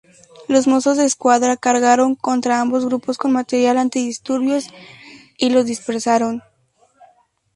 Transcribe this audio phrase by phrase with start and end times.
[0.47, 4.65] Los Mozos de Escuadra cargaron contra ambos grupos con material antidisturbios
[5.37, 6.41] y los dispersaron.